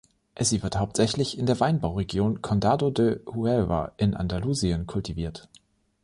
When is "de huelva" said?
2.89-3.91